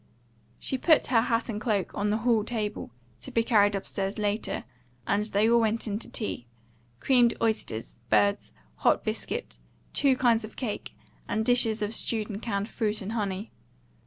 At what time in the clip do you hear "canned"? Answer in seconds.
12.41-12.67